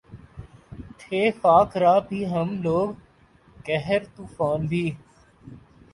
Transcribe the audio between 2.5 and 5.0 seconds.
لوگ قہر طوفاں بھی